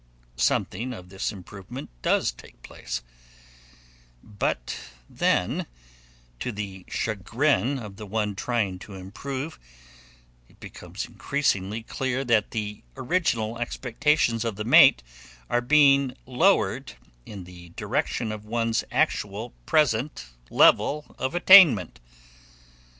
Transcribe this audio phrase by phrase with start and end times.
[0.37, 3.03] Something of this improvement does take place
[4.23, 4.75] but
[5.07, 5.67] then,
[6.39, 9.59] to the chagrin of the one trying to improve,
[10.49, 15.03] it becomes increasingly clear that the original expectations of the mate
[15.51, 16.93] are being lowered
[17.27, 21.99] in the direction of one's actual present level of attainment.